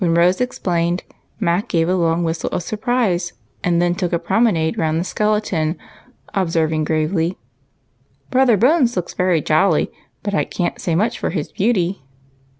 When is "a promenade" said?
4.11-4.75